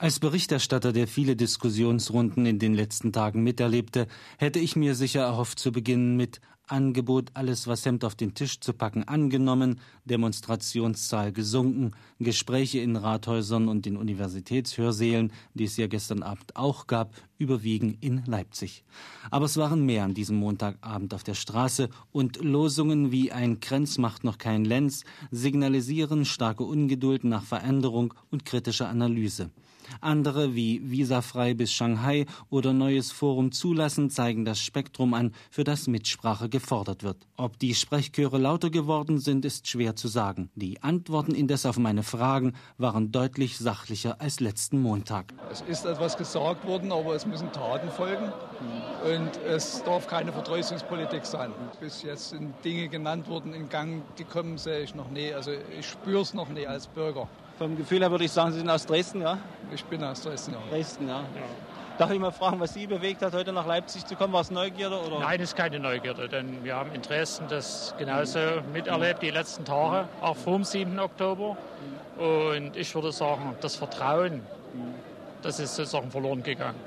[0.00, 4.06] Als Berichterstatter, der viele Diskussionsrunden in den letzten Tagen miterlebte,
[4.38, 8.60] hätte ich mir sicher erhofft zu beginnen mit Angebot, alles was Hemd auf den Tisch
[8.60, 16.22] zu packen, angenommen, Demonstrationszahl gesunken, Gespräche in Rathäusern und den Universitätshörsälen, die es ja gestern
[16.22, 18.84] Abend auch gab, überwiegen in Leipzig.
[19.30, 23.98] Aber es waren mehr an diesem Montagabend auf der Straße und Losungen wie ein Krenz
[23.98, 29.50] macht noch kein Lenz signalisieren starke Ungeduld nach Veränderung und kritischer Analyse.
[30.00, 35.88] Andere wie Visafrei bis Shanghai oder Neues Forum zulassen zeigen das Spektrum an, für das
[35.88, 37.16] Mitsprache gefordert wird.
[37.36, 40.50] Ob die Sprechchöre lauter geworden sind, ist schwer zu sagen.
[40.54, 45.32] Die Antworten indes auf meine Fragen waren deutlich sachlicher als letzten Montag.
[45.50, 48.32] Es ist etwas gesagt worden, aber es müssen Taten folgen.
[49.04, 51.52] Und es darf keine Vertröstungspolitik sein.
[51.80, 55.32] Bis jetzt sind Dinge genannt worden, in Gang gekommen, sehe ich noch nie.
[55.32, 57.26] Also ich spüre es noch nie als Bürger.
[57.58, 59.38] Vom Gefühl her würde ich sagen, Sie sind aus Dresden, ja?
[59.74, 60.60] Ich bin aus Dresden, ja.
[60.70, 61.20] Dresden, ja.
[61.20, 61.24] ja.
[61.98, 64.32] Darf ich mal fragen, was Sie bewegt hat, heute nach Leipzig zu kommen?
[64.32, 64.98] War es Neugierde?
[64.98, 65.20] Oder?
[65.20, 68.38] Nein, es ist keine Neugierde, denn wir haben in Dresden das genauso
[68.72, 70.98] miterlebt die letzten Tage, auch vor dem 7.
[70.98, 71.56] Oktober.
[72.18, 74.42] Und ich würde sagen, das Vertrauen,
[75.42, 76.78] das ist sozusagen verloren gegangen.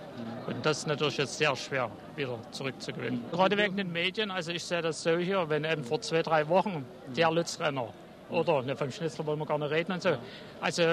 [0.47, 3.23] Und das ist natürlich jetzt sehr schwer wieder zurückzugewinnen.
[3.31, 6.47] Gerade wegen den Medien, also ich sehe das so hier, wenn eben vor zwei, drei
[6.49, 7.87] Wochen der Lutzrenner
[8.29, 10.17] oder ne, vom Schnitzler wollen wir gar nicht reden und so.
[10.59, 10.83] Also,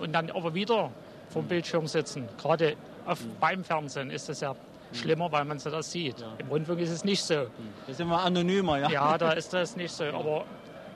[0.00, 0.90] und dann aber wieder
[1.30, 2.28] vom Bildschirm sitzen.
[2.40, 4.54] Gerade auf, beim Fernsehen ist das ja
[4.92, 6.20] schlimmer, weil man so das sieht.
[6.20, 6.26] Ja.
[6.38, 7.46] Im Rundfunk ist es nicht so.
[7.86, 8.90] Da sind wir anonymer, ja?
[8.90, 10.04] Ja, da ist das nicht so.
[10.14, 10.44] Aber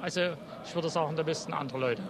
[0.01, 0.21] also,
[0.65, 2.03] ich würde sagen, da müssten andere Leute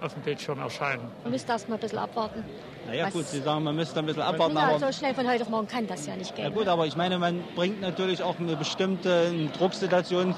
[0.00, 1.02] auf dem Bildschirm erscheinen.
[1.22, 2.42] Man müsste erst mal ein bisschen abwarten.
[2.86, 4.56] Naja gut, Sie sagen, man müsste ein bisschen abwarten.
[4.56, 6.46] Ja, so schnell von heute auf morgen kann das ja nicht gehen.
[6.46, 10.34] Ja gut, aber ich meine, man bringt natürlich auch eine bestimmte Drucksituation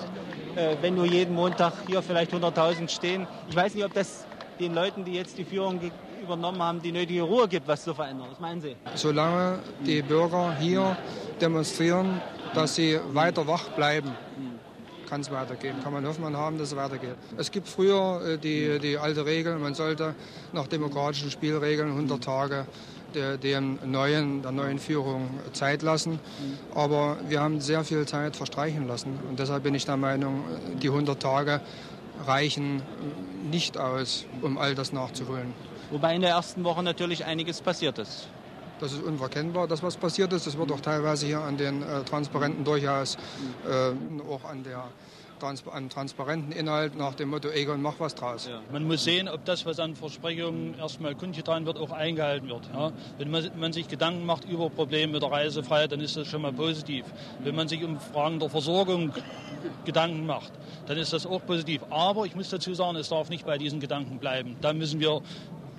[0.57, 3.27] äh, wenn nur jeden Montag hier vielleicht 100.000 stehen.
[3.49, 4.27] Ich weiß nicht, ob das
[4.61, 5.81] den Leuten, die jetzt die Führung
[6.23, 8.29] übernommen haben, die nötige Ruhe gibt, was zu verändern.
[8.31, 8.77] Was meinen Sie?
[8.95, 10.97] Solange die Bürger hier
[11.41, 12.21] demonstrieren,
[12.55, 14.13] dass sie weiter wach bleiben,
[15.09, 15.77] kann es weitergehen.
[15.83, 17.17] Kann man Hoffnung haben, dass es weitergeht.
[17.37, 20.15] Es gibt früher äh, die, die alte Regel, man sollte
[20.55, 22.67] nach demokratischen Spielregeln 100 Tage
[23.43, 26.19] dem neuen, der neuen Führung Zeit lassen.
[26.75, 29.19] Aber wir haben sehr viel Zeit verstreichen lassen.
[29.29, 30.45] Und deshalb bin ich der Meinung,
[30.81, 31.61] die 100 Tage
[32.25, 32.83] reichen
[33.51, 35.53] nicht aus, um all das nachzuholen.
[35.91, 38.29] Wobei in der ersten Woche natürlich einiges passiert ist.
[38.81, 40.47] Das ist unverkennbar, dass was passiert ist.
[40.47, 43.17] Das wird auch teilweise hier an den äh, Transparenten durchaus
[43.69, 43.93] äh,
[44.29, 44.85] auch an der
[45.45, 48.49] einen transparenten Inhalt nach dem Motto Egon, mach was draus.
[48.49, 48.61] Ja.
[48.71, 52.69] Man muss sehen, ob das, was an Versprechungen erstmal kundgetan wird, auch eingehalten wird.
[52.73, 52.93] Ja.
[53.19, 56.43] Wenn man, man, sich Gedanken macht über Probleme mit der Reisefreiheit, dann ist das schon
[56.43, 57.05] mal positiv.
[57.41, 59.13] Wenn man sich um Fragen der Versorgung
[59.85, 60.53] Gedanken macht,
[60.87, 61.83] dann ist das auch positiv.
[61.91, 64.57] Aber ich muss dazu sagen, es darf nicht bei diesen Gedanken bleiben.
[64.61, 65.23] Da müssen wir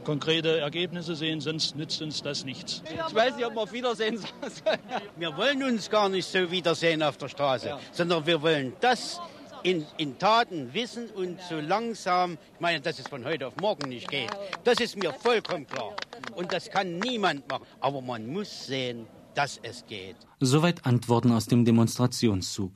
[0.04, 2.84] konkrete Ergebnisse sehen, sonst nützt uns das nichts.
[2.86, 4.82] Ich weiß nicht, ob wir auf Wiedersehen sagen
[5.16, 7.80] Wir wollen uns gar nicht so wiedersehen auf der Straße, ja.
[7.92, 9.22] sondern wir wollen das
[9.64, 13.90] in, in Taten wissen und so langsam, ich meine, dass es von heute auf morgen
[13.90, 14.30] nicht geht,
[14.64, 15.96] das ist mir vollkommen klar.
[16.36, 17.66] Und das kann niemand machen.
[17.80, 20.16] Aber man muss sehen, dass es geht.
[20.40, 22.74] Soweit Antworten aus dem Demonstrationszug.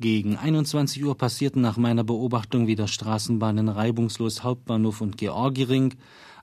[0.00, 5.94] Gegen 21 Uhr passierten nach meiner Beobachtung wieder Straßenbahnen reibungslos Hauptbahnhof und Georgiring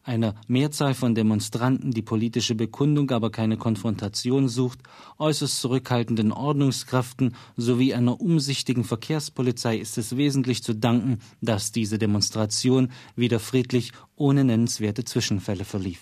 [0.03, 4.79] einer Mehrzahl von Demonstranten, die politische Bekundung, aber keine Konfrontation sucht,
[5.19, 12.91] äußerst zurückhaltenden Ordnungskräften sowie einer umsichtigen Verkehrspolizei ist es wesentlich zu danken, dass diese Demonstration
[13.15, 16.01] wieder friedlich ohne nennenswerte Zwischenfälle verlief